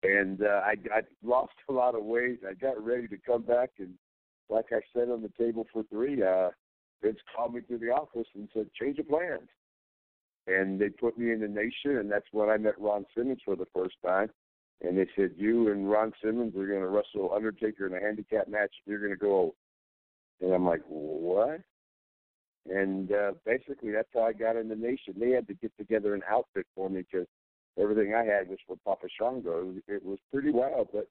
[0.03, 2.41] And uh, I, I lost a lot of weight.
[2.49, 3.95] I got ready to come back, and
[4.49, 6.51] like I said on the table for three, uh,
[7.03, 9.49] Vince called me to the office and said, "Change of plans."
[10.49, 13.55] And they put me in the nation, and that's when I met Ron Simmons for
[13.55, 14.31] the first time.
[14.81, 18.49] And they said, "You and Ron Simmons are going to wrestle Undertaker in a handicap
[18.49, 18.75] match.
[18.87, 19.55] You're going to go."
[20.43, 21.61] And I'm like, "What?"
[22.69, 25.15] And uh, basically, that's how I got in the nation.
[25.19, 27.27] They had to get together an outfit for me because
[27.81, 29.75] everything I had was for Papa Shango.
[29.89, 31.09] It was, pretty wild, but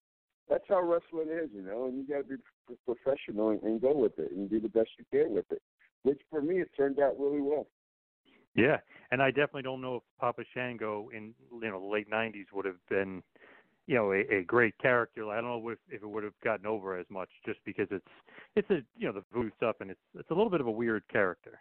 [0.49, 1.85] that's how wrestling is, you know.
[1.85, 4.89] And you got to be professional and, and go with it and do the best
[4.97, 5.61] you can with it.
[6.03, 7.67] Which for me, it turned out really well.
[8.55, 8.77] Yeah,
[9.11, 12.65] and I definitely don't know if Papa Shango in you know the late '90s would
[12.65, 13.23] have been,
[13.87, 15.29] you know, a, a great character.
[15.29, 18.05] I don't know if, if it would have gotten over as much, just because it's
[18.55, 20.71] it's a you know the voodoo stuff, and it's it's a little bit of a
[20.71, 21.59] weird character.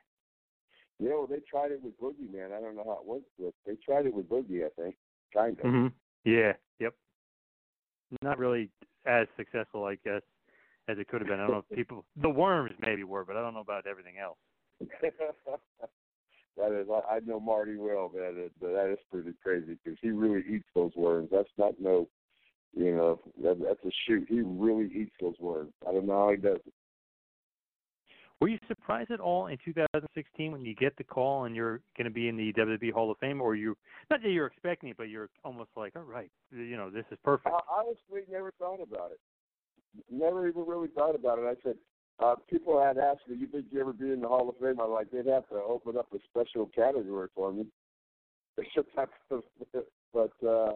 [0.99, 2.53] Yeah, well, they tried it with Boogeyman.
[2.53, 4.67] I don't know how it went, but they tried it with Boogie.
[4.67, 4.97] I think,
[5.33, 5.65] kind of.
[5.65, 5.87] hmm
[6.25, 6.53] Yeah.
[6.79, 6.95] Yep.
[8.23, 8.69] Not really
[9.07, 10.23] as successful, I guess,
[10.89, 11.41] as it could have been.
[11.41, 14.19] I don't know if people the worms maybe were, but I don't know about everything
[14.19, 14.39] else.
[16.57, 18.35] that is, I, I know Marty well, man.
[18.37, 21.29] It, that is pretty crazy because he really eats those worms.
[21.33, 22.09] That's not no,
[22.75, 24.27] you know, that, that's a shoot.
[24.29, 25.73] He really eats those worms.
[25.89, 26.73] I don't know how he does it.
[28.41, 32.07] Were you surprised at all in 2016 when you get the call and you're going
[32.07, 33.77] to be in the WWE Hall of Fame, or you
[34.11, 37.19] not that you're expecting it, but you're almost like, all right, you know, this is
[37.23, 37.55] perfect.
[37.55, 39.21] I honestly never thought about it.
[40.11, 41.43] Never even really thought about it.
[41.43, 41.77] I said,
[42.21, 44.81] uh, people had asked me, "You think you ever be in the Hall of Fame?"
[44.81, 47.67] I'm like, they'd have to open up a special category for me.
[50.13, 50.73] but uh,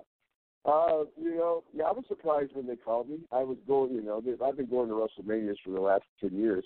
[0.64, 3.18] uh, you know, yeah, I was surprised when they called me.
[3.30, 6.64] I was going, you know, I've been going to WrestleManias for the last ten years.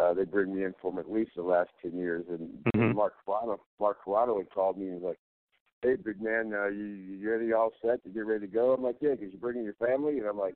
[0.00, 2.94] Uh, they bring me in from at least the last ten years, and Mhm.
[2.94, 5.20] Mark Carrano, Mark Carrano had called me and was like,
[5.82, 8.00] "Hey, big man, uh, you you ready, all set?
[8.06, 10.38] You get ready to go?" I'm like, "Yeah, 'cause you're bringing your family?" And I'm
[10.38, 10.54] like,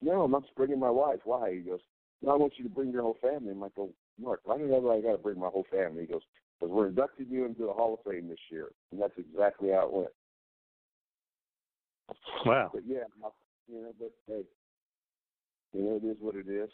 [0.00, 1.20] "No, I'm not just bringing my wife.
[1.26, 1.80] Why?" He goes,
[2.22, 4.72] "No, I want you to bring your whole family." I'm like, "Well, Mark, why did
[4.72, 6.22] I got to bring my whole family?" He goes,
[6.58, 9.86] "Because we're inducting you into the Hall of Fame this year," and that's exactly how
[9.86, 10.14] it went.
[12.44, 12.70] Wow.
[12.72, 13.04] But yeah,
[13.68, 14.44] you know, but hey,
[15.72, 16.70] you know, it is what it is.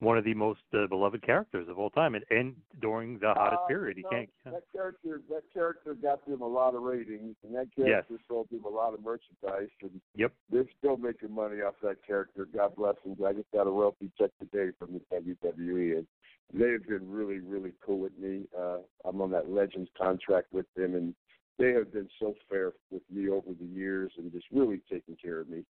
[0.00, 3.60] One of the most uh, beloved characters of all time, and, and during the hottest
[3.64, 4.30] Uh, period, he can't.
[4.46, 8.06] That character, that character got them a lot of ratings, and that Yes.
[8.08, 10.32] character sold them a lot of merchandise, and Yep.
[10.48, 12.46] they're still making money off that character.
[12.46, 13.14] God bless them.
[13.22, 16.06] I just got a royalty check today from the WWE, and
[16.54, 18.48] they have been really, really cool with me.
[18.56, 21.14] Uh, I'm on that Legends contract with them, and
[21.58, 25.40] they have been so fair with me over the years, and just really taking care
[25.40, 25.62] of me.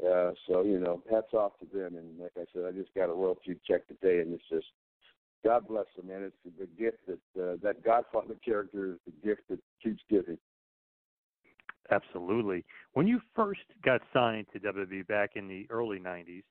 [0.00, 1.96] Uh, so you know, hats off to them.
[1.96, 4.66] And like I said, I just got a royalty check today, and it's just
[5.44, 6.22] God bless them, man.
[6.22, 10.38] It's the gift that uh, that Godfather character is the gift that keeps giving.
[11.90, 12.64] Absolutely.
[12.92, 16.42] When you first got signed to WWE back in the early '90s,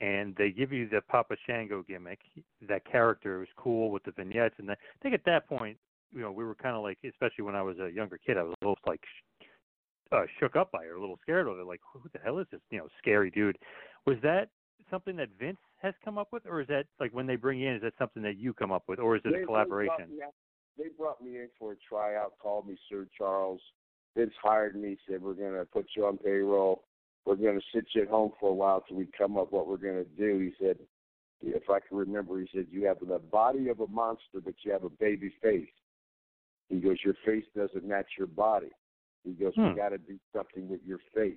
[0.00, 2.20] and they give you the Papa Shango gimmick,
[2.68, 5.76] that character was cool with the vignettes, and I think at that point,
[6.12, 8.42] you know, we were kind of like, especially when I was a younger kid, I
[8.44, 9.00] was a little like
[10.12, 12.46] uh, shook up by it, a little scared of it, like, who the hell is
[12.50, 13.58] this, you know, scary dude?
[14.06, 14.50] Was that
[14.90, 17.68] something that Vince has come up with, or is that like when they bring you
[17.68, 19.44] in, is that something that you come up with, or is it They- a They
[19.44, 20.16] collaboration?
[20.16, 20.34] brought, out,
[20.76, 23.60] they brought me in for a tryout, called me Sir Charles.
[24.16, 26.84] Vince hired me, said we're going to put you on payroll.
[27.24, 29.66] We're going to sit you at home for a while till we come up what
[29.66, 30.38] we're going to do.
[30.38, 30.78] He said,
[31.42, 34.72] if I can remember, he said you have the body of a monster, but you
[34.72, 35.68] have a baby face.
[36.68, 38.70] He goes, your face doesn't match your body.
[39.24, 39.70] He goes, Hmm.
[39.70, 41.36] we got to do something with your face.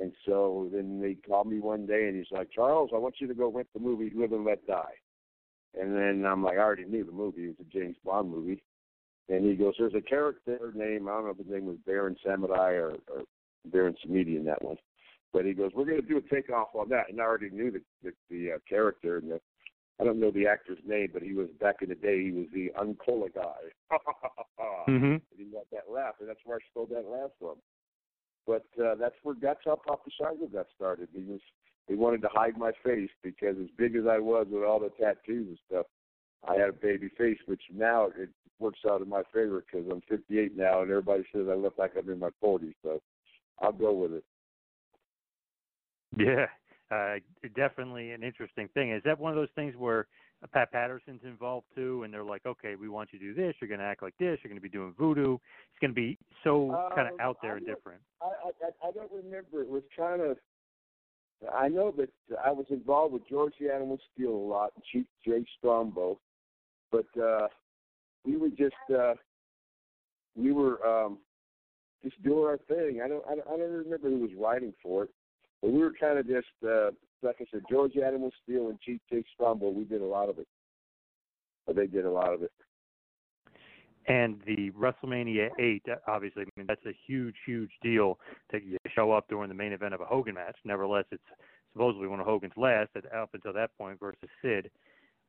[0.00, 3.26] And so then they called me one day, and he's like, Charles, I want you
[3.28, 4.94] to go rent the movie Live and Let Die.
[5.78, 7.44] And then I'm like, I already knew the movie.
[7.44, 8.62] It was a James Bond movie.
[9.28, 12.16] And he goes, There's a character name, I don't know if his name was Baron
[12.24, 13.22] Samurai or, or
[13.66, 14.76] Baron Samedi in that one.
[15.32, 17.08] But he goes, We're going to do a takeoff on that.
[17.08, 19.18] And I already knew the, the, the uh, character.
[19.18, 19.40] And the,
[20.02, 22.46] I don't know the actor's name, but he was back in the day, he was
[22.52, 23.98] the Uncola guy.
[24.88, 25.04] Mm-hmm.
[25.04, 27.56] And he got that laugh, and that's where I stole that laugh from.
[28.46, 31.08] But uh, that's where that's how Papa Shango got started.
[31.12, 31.40] He was
[31.88, 34.90] he wanted to hide my face because as big as I was with all the
[34.90, 35.86] tattoos and stuff,
[36.46, 40.02] I had a baby face, which now it works out in my favor because I'm
[40.08, 42.74] 58 now, and everybody says I look like I'm in my 40s.
[42.82, 43.00] So
[43.60, 44.24] I'll go with it.
[46.16, 46.46] Yeah,
[46.92, 47.14] uh,
[47.56, 48.92] definitely an interesting thing.
[48.92, 50.06] Is that one of those things where
[50.42, 53.54] uh, Pat Patterson's involved too, and they're like, okay, we want you to do this.
[53.60, 54.38] You're going to act like this.
[54.42, 55.34] You're going to be doing voodoo.
[55.34, 56.52] It's going to be so
[56.94, 58.00] kind of Um, out there and different.
[58.20, 59.62] I, I I don't remember.
[59.62, 60.36] It was kind of.
[61.52, 62.10] I know that
[62.44, 66.18] I was involved with George the Animal Steele a lot, and Chief Jay Strongbow,
[66.92, 67.48] but uh,
[68.24, 69.14] we were just uh,
[70.36, 71.18] we were um,
[72.04, 73.00] just doing our thing.
[73.04, 75.10] I don't I don't, I don't remember who was writing for it,
[75.62, 76.90] but we were kind of just uh,
[77.22, 79.70] like I said, George Animal Steele and Chief Jay Strongbow.
[79.70, 80.48] We did a lot of it.
[81.66, 82.50] But they did a lot of it.
[84.08, 88.18] And the WrestleMania 8, uh, obviously, I mean, that's a huge, huge deal
[88.50, 88.60] to
[88.94, 90.56] show up during the main event of a Hogan match.
[90.64, 91.22] Nevertheless, it's
[91.72, 94.70] supposedly one of Hogan's last up until that point versus Sid.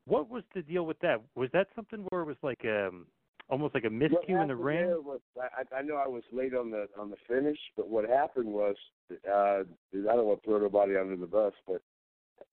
[0.05, 1.21] What was the deal with that?
[1.35, 3.05] Was that something where it was like um
[3.49, 4.87] almost like a miscue in the ring?
[5.05, 8.47] Was, I, I know I was late on the on the finish, but what happened
[8.47, 8.75] was
[9.11, 9.63] uh, I
[9.93, 11.81] don't want to throw nobody under the bus, but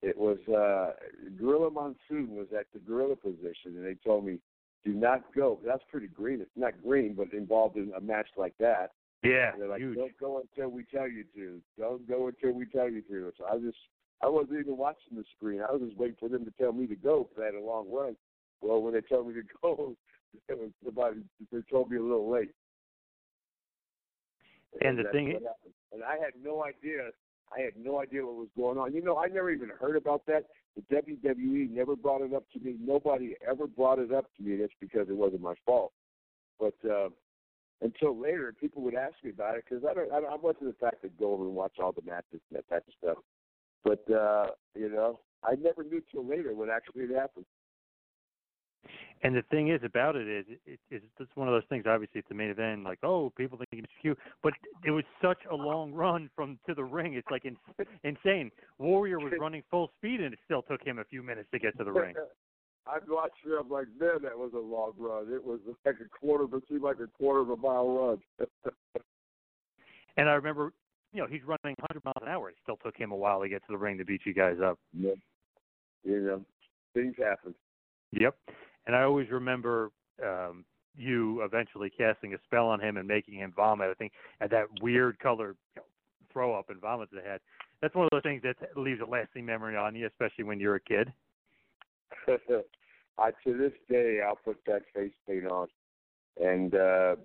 [0.01, 0.93] it was uh,
[1.39, 4.39] Gorilla Monsoon was at the gorilla position, and they told me
[4.83, 5.59] do not go.
[5.65, 6.41] That's pretty green.
[6.41, 8.91] It's not green, but involved in a match like that.
[9.23, 9.95] Yeah, They're like, huge.
[9.97, 11.61] don't go until we tell you to.
[11.77, 13.31] Don't go until we tell you to.
[13.37, 13.77] So I just,
[14.23, 15.61] I wasn't even watching the screen.
[15.61, 17.63] I was just waiting for them to tell me to go because I had a
[17.63, 18.15] long run.
[18.61, 19.95] Well, when they told me to go,
[20.87, 21.15] about,
[21.51, 22.51] they told me a little late.
[24.81, 25.43] And the thing is-
[25.91, 27.11] and I had no idea.
[27.55, 28.93] I had no idea what was going on.
[28.93, 30.45] You know, I never even heard about that.
[30.75, 32.77] The WWE never brought it up to me.
[32.79, 34.55] Nobody ever brought it up to me.
[34.55, 35.91] That's because it wasn't my fault.
[36.59, 37.09] But uh,
[37.81, 40.11] until later, people would ask me about it because I don't.
[40.13, 42.69] I, I wasn't the type to go over and watch all the matches and that
[42.69, 43.17] type of stuff.
[43.83, 47.45] But uh, you know, I never knew till later what actually had happened.
[49.23, 51.85] And the thing is about it is, it, it, it's one of those things.
[51.87, 52.83] Obviously, it's the main event.
[52.83, 54.53] Like, oh, people think it's cute, but
[54.83, 57.13] it was such a long run from to the ring.
[57.13, 57.55] It's like in,
[58.03, 58.51] insane.
[58.79, 61.77] Warrior was running full speed, and it still took him a few minutes to get
[61.77, 62.15] to the ring.
[62.87, 65.31] I'd watch them like, man, that was a long run.
[65.31, 68.17] It was like a quarter, but seemed like a quarter of a mile run.
[70.17, 70.73] And I remember,
[71.13, 72.49] you know, he's running 100 miles an hour.
[72.49, 74.57] It still took him a while to get to the ring to beat you guys
[74.63, 74.77] up.
[74.93, 75.11] yeah.
[76.03, 76.41] You know,
[76.93, 77.53] things happen.
[78.11, 78.35] Yep.
[78.87, 79.91] And I always remember
[80.23, 80.65] um
[80.95, 83.89] you eventually casting a spell on him and making him vomit.
[83.89, 84.11] I think
[84.41, 85.85] at that weird color you know,
[86.33, 87.39] throw up and vomit that had.
[87.81, 90.75] That's one of those things that leaves a lasting memory on you, especially when you're
[90.75, 91.11] a kid.
[93.17, 95.67] I to this day I'll put that face paint on,
[96.41, 97.15] and uh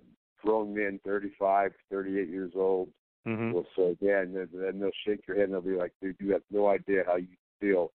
[0.41, 2.89] grown men, thirty five, thirty eight years old,
[3.27, 3.51] Mm-hmm.
[3.51, 6.15] will say, "Yeah," and then, then they'll shake your head and they'll be like, "Dude,
[6.19, 7.27] you have no idea how you
[7.59, 7.91] feel."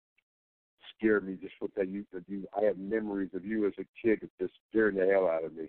[0.98, 2.48] Scared me just with that you that you.
[2.58, 5.56] I have memories of you as a kid that just scared the hell out of
[5.56, 5.68] me.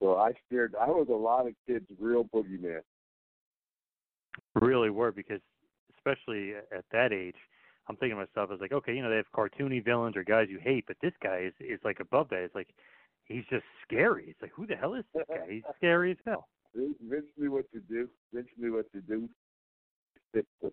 [0.00, 0.74] So I scared.
[0.80, 2.80] I was a lot of kids' real boogeyman.
[4.54, 5.40] Really were because
[5.96, 7.36] especially at that age,
[7.88, 10.24] I'm thinking to myself, I was like, okay, you know, they have cartoony villains or
[10.24, 12.42] guys you hate, but this guy is is like above that.
[12.42, 12.68] It's like
[13.24, 14.26] he's just scary.
[14.28, 15.46] It's like who the hell is this guy?
[15.48, 16.48] He's scary as hell.
[16.74, 18.08] Vince knew what to do.
[18.32, 19.28] Vince knew what to do.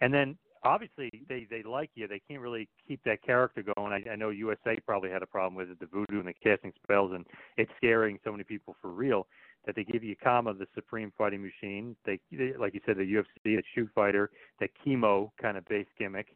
[0.00, 2.06] And then obviously they they like you.
[2.06, 3.92] They can't really keep that character going.
[3.92, 6.72] I, I know USA probably had a problem with it, the voodoo and the casting
[6.82, 7.24] spells, and
[7.56, 9.26] it's scaring so many people for real
[9.66, 11.96] that they give you Kama, the Supreme Fighting Machine.
[12.06, 14.30] They, they like you said, the UFC, the Shoot Fighter,
[14.60, 16.28] the chemo kind of base gimmick.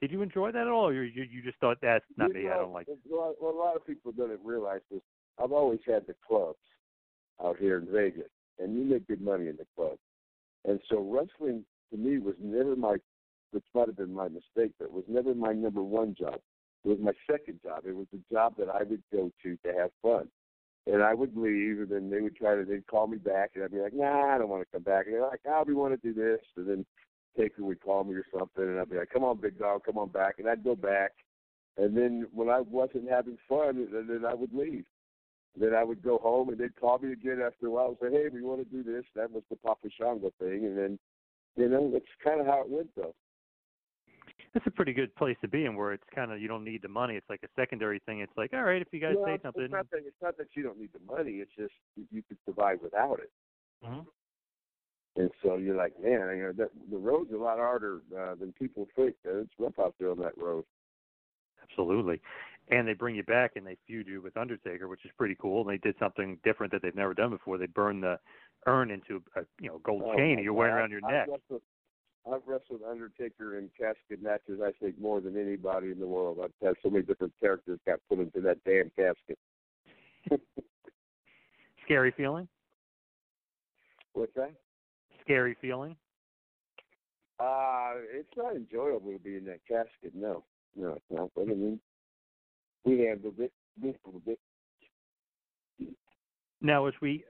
[0.00, 2.50] Did you enjoy that at all, or you you just thought that's not You me?
[2.50, 2.86] I don't like.
[3.10, 5.00] lot, well, a lot of people don't realize this.
[5.42, 6.58] I've always had the clubs
[7.42, 9.98] out here in Vegas, and you make good money in the club.
[10.64, 12.96] And so wrestling to me was never my,
[13.52, 16.40] which might have been my mistake, but it was never my number one job.
[16.84, 17.84] It was my second job.
[17.86, 20.28] It was the job that I would go to to have fun.
[20.86, 23.64] And I would leave, and then they would try to, they'd call me back, and
[23.64, 25.06] I'd be like, nah, I don't want to come back.
[25.06, 26.40] And they're like, oh, we want to do this.
[26.56, 26.86] And then
[27.36, 29.98] Taker would call me or something, and I'd be like, come on, big dog, come
[29.98, 30.36] on back.
[30.38, 31.10] And I'd go back.
[31.76, 34.84] And then when I wasn't having fun, then then I would leave.
[35.58, 38.16] Then I would go home, and they'd call me again after a while and say,
[38.16, 39.04] hey, we want to do this.
[39.16, 40.66] That was the Papa Shango thing.
[40.66, 40.98] And then,
[41.56, 43.14] you know, that's kind of how it went, though.
[44.56, 46.80] That's a pretty good place to be in, where it's kind of you don't need
[46.80, 47.14] the money.
[47.14, 48.20] It's like a secondary thing.
[48.20, 50.38] It's like, all right, if you guys Well, say it's something, not that it's not
[50.38, 51.32] that you don't need the money.
[51.42, 53.30] It's just you, you could survive without it.
[53.84, 54.06] Mhm.
[55.16, 58.54] And so you're like, man, you know, that, the road's a lot harder uh, than
[58.58, 59.14] people think.
[59.26, 60.64] It's rough out there on that road.
[61.62, 62.22] Absolutely.
[62.68, 65.60] And they bring you back and they feud you with Undertaker, which is pretty cool.
[65.60, 67.58] And they did something different that they've never done before.
[67.58, 68.18] They burned the
[68.66, 70.78] urn into a you know gold Oh, chain my you're wearing God.
[70.78, 71.28] around your I've neck.
[71.30, 71.62] Wrestled,
[72.30, 74.60] I've wrestled Undertaker in casket matches.
[74.62, 76.38] I think more than anybody in the world.
[76.42, 79.38] I've had so many different characters got put into that damn casket.
[81.84, 82.48] Scary feeling.
[84.12, 84.52] What's that?
[85.22, 85.94] Scary feeling.
[87.38, 90.12] Uh, it's not enjoyable to be in that casket.
[90.14, 90.42] No,
[90.74, 91.30] no, it's not.
[91.36, 91.78] But I mean,
[92.84, 93.52] we handled it.
[93.80, 94.38] We handled it.
[96.62, 97.24] Now, as we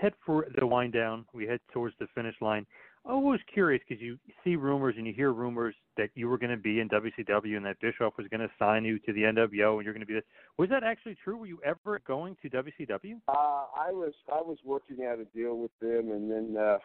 [0.00, 2.66] head for the wind down, we head towards the finish line.
[3.04, 6.52] I was curious because you see rumors and you hear rumors that you were going
[6.52, 9.76] to be in WCW and that Bischoff was going to sign you to the NWO
[9.76, 10.22] and you're going to be this.
[10.56, 11.36] Was that actually true?
[11.36, 13.20] Were you ever going to WCW?
[13.26, 13.32] Uh,
[13.76, 16.78] I was I was working out a deal with them, and then uh,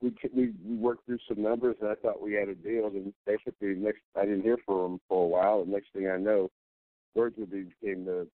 [0.00, 2.86] we we we worked through some numbers, and I thought we had a deal.
[2.86, 6.16] And basically, next I didn't hear from them for a while, and next thing I
[6.16, 6.50] know,
[7.14, 8.26] Virgil became the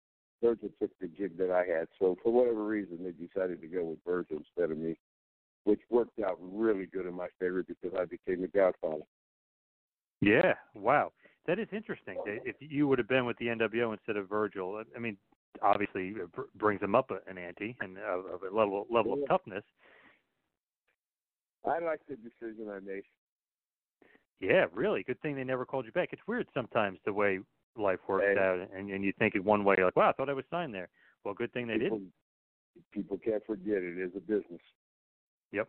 [0.43, 1.89] Virgil took the gig that I had.
[1.99, 4.97] So for whatever reason, they decided to go with Virgil instead of me,
[5.65, 9.03] which worked out really good in my favor because I became the Godfather.
[10.21, 10.55] Yeah.
[10.75, 11.13] Wow.
[11.47, 12.17] That is interesting.
[12.27, 15.17] If you would have been with the NWO instead of Virgil, I mean,
[15.63, 19.65] obviously it brings him up an ante and of a level level of toughness.
[21.67, 23.03] I like the decision I made.
[24.41, 25.03] Yeah, really.
[25.03, 26.11] Good thing they never called you back.
[26.13, 27.41] It's weird sometimes the way
[27.77, 30.35] life works out, and and you think it one way, like, wow, I thought I
[30.35, 30.89] was signed there.
[31.25, 32.13] Well, good thing they people, didn't.
[32.93, 34.61] People can't forget it is a business.
[35.53, 35.69] Yep.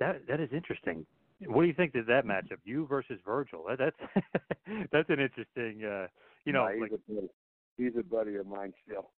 [0.00, 1.06] That that is interesting.
[1.46, 2.58] What do you think of that matchup?
[2.64, 3.64] You versus Virgil.
[3.68, 4.26] That, that's
[4.92, 5.84] that's an interesting.
[5.84, 6.06] uh
[6.44, 7.28] You know, Nah, he's like, a buddy.
[7.76, 9.10] He's a buddy of mine still.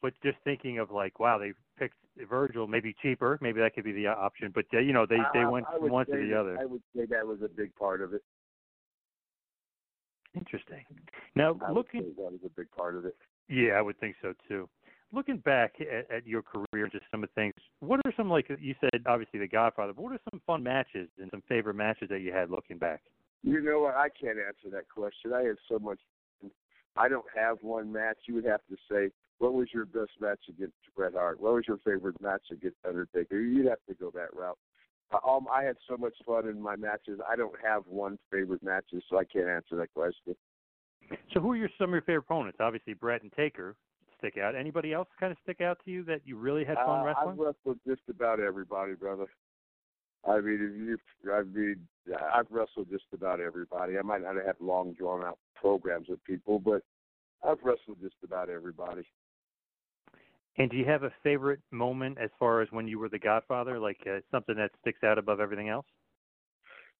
[0.00, 1.96] but just thinking of like, wow, they picked
[2.28, 4.52] Virgil, maybe cheaper, maybe that could be the uh, option.
[4.54, 6.58] But uh, you know, they they went from one to the that- other.
[6.60, 8.22] I would say that was a big part of it.
[10.34, 10.84] Interesting.
[11.34, 13.16] Now, I would looking, say that was a big part of it.
[13.48, 14.68] yeah, I would think so too.
[15.16, 17.54] Looking back at, at your career, just some of the things.
[17.80, 19.02] What are some like you said?
[19.06, 19.94] Obviously, The Godfather.
[19.94, 23.00] But what are some fun matches and some favorite matches that you had looking back?
[23.42, 23.94] You know what?
[23.94, 25.32] I can't answer that question.
[25.32, 25.98] I had so much.
[26.96, 28.18] I don't have one match.
[28.26, 31.40] You would have to say, what was your best match against Bret Hart?
[31.40, 33.40] What was your favorite match against Undertaker?
[33.40, 34.58] You'd have to go that route.
[35.10, 37.20] Uh, Um, I had so much fun in my matches.
[37.26, 40.36] I don't have one favorite matches, so I can't answer that question.
[41.32, 42.58] So, who are your some of your favorite opponents?
[42.60, 43.76] Obviously, Bret and Taker
[44.18, 44.54] stick out.
[44.54, 47.32] Anybody else kind of stick out to you that you really had fun uh, wrestling?
[47.32, 49.26] I've wrestled just about everybody, brother.
[50.28, 50.58] I mean,
[50.92, 51.86] if you, I mean,
[52.34, 53.98] I've wrestled just about everybody.
[53.98, 56.82] I might not have long drawn out programs with people, but
[57.44, 59.06] I've wrestled just about everybody.
[60.58, 63.78] And do you have a favorite moment as far as when you were the Godfather,
[63.78, 65.86] like uh, something that sticks out above everything else?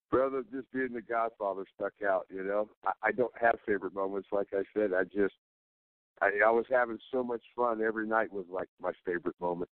[0.09, 2.27] Brother, just being the Godfather stuck out.
[2.33, 4.29] You know, I, I don't have favorite moments.
[4.31, 5.33] Like I said, I just,
[6.21, 7.81] I, I was having so much fun.
[7.81, 9.69] Every night was like my favorite moment.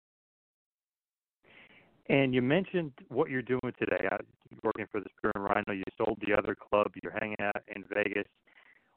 [2.08, 4.08] And you mentioned what you're doing today.
[4.10, 4.18] Uh,
[4.62, 6.92] working for the Spearmint Rhino, you sold the other club.
[7.02, 8.26] You're hanging out in Vegas.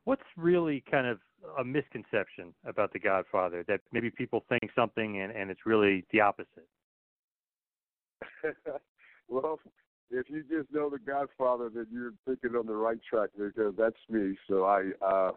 [0.05, 1.19] What's really kind of
[1.59, 6.21] a misconception about the Godfather that maybe people think something and, and it's really the
[6.21, 6.67] opposite?
[9.27, 9.59] well,
[10.11, 13.95] if you just know the Godfather, then you're thinking on the right track because that's
[14.09, 14.35] me.
[14.47, 15.31] So I, uh,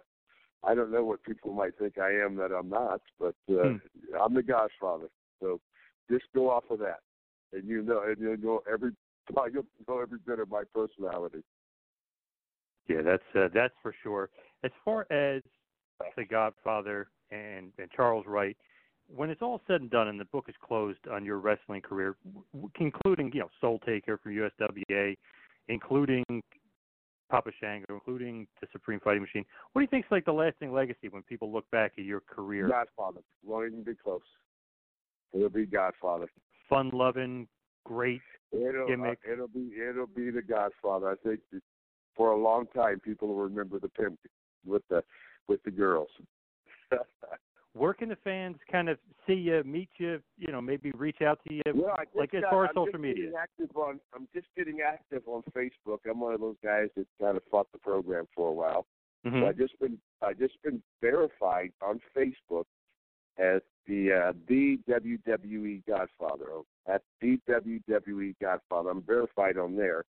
[0.64, 3.74] I don't know what people might think I am that I'm not, but uh,
[4.20, 5.08] I'm the Godfather.
[5.40, 5.60] So
[6.10, 7.00] just go off of that,
[7.52, 8.90] and you know, and you'll know every,
[9.52, 11.42] you'll know every bit of my personality.
[12.88, 14.30] Yeah, that's uh, that's for sure.
[14.64, 15.42] As far as
[16.16, 18.56] the Godfather and, and Charles Wright,
[19.14, 22.16] when it's all said and done and the book is closed on your wrestling career,
[22.52, 25.16] w- including you know Soul Taker from USWA,
[25.68, 26.24] including
[27.28, 30.72] Papa Shango, including the Supreme Fighting Machine, what do you think is like the lasting
[30.72, 32.68] legacy when people look back at your career?
[32.68, 34.20] Godfather won't even be close.
[35.32, 36.26] It'll be Godfather.
[36.68, 37.46] Fun loving,
[37.84, 38.20] great
[38.52, 39.18] It'll uh, gimmick.
[39.30, 41.10] it'll be it'll be the Godfather.
[41.10, 41.40] I think
[42.16, 44.18] for a long time people will remember the pimp
[44.66, 45.02] with the
[45.48, 46.08] with the girls.
[47.78, 51.38] Where can the fans kind of see you, meet you, you know, maybe reach out
[51.46, 53.24] to you, Well, I just like as far as I'm social just media?
[53.26, 55.98] getting Active on, I'm just getting active on Facebook.
[56.10, 58.86] I'm one of those guys that kind of fought the program for a while.
[59.24, 59.40] Mhm.
[59.42, 62.64] So I just been I just been verified on Facebook
[63.38, 66.46] as the uh, the WWE Godfather.
[66.86, 68.90] At the WWE Godfather.
[68.90, 70.04] I'm verified on there,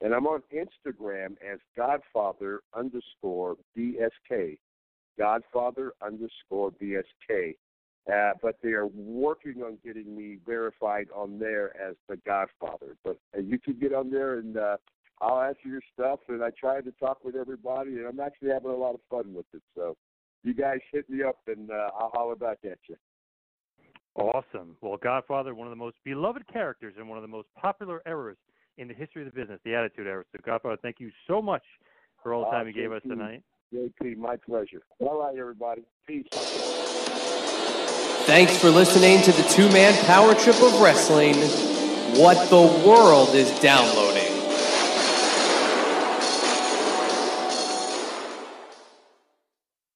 [0.00, 4.58] and I'm on Instagram as Godfather underscore BSK.
[5.18, 7.56] Godfather underscore BSK.
[8.12, 12.96] Uh, but they are working on getting me verified on there as the Godfather.
[13.04, 14.76] But uh, you can get on there and uh,
[15.20, 16.18] I'll answer your stuff.
[16.28, 19.32] And I try to talk with everybody, and I'm actually having a lot of fun
[19.32, 19.62] with it.
[19.76, 19.96] So
[20.42, 22.96] you guys hit me up, and uh, I'll holler back at you.
[24.16, 24.76] Awesome.
[24.82, 28.36] Well, Godfather, one of the most beloved characters and one of the most popular eras
[28.76, 30.24] in the history of the business, the Attitude Era.
[30.32, 31.62] So, Godfather, thank you so much
[32.22, 33.42] for all the time you gave us tonight.
[33.72, 34.82] JP, my pleasure.
[34.98, 35.82] All right, everybody.
[36.06, 36.26] Peace.
[38.26, 41.34] Thanks for listening to the two man power trip of wrestling.
[42.20, 44.11] What the world is downloading.